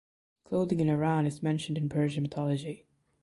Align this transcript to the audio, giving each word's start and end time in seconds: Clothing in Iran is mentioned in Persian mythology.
Clothing 0.45 0.79
in 0.79 0.89
Iran 0.89 1.27
is 1.27 1.43
mentioned 1.43 1.77
in 1.77 1.87
Persian 1.87 2.23
mythology. 2.23 2.87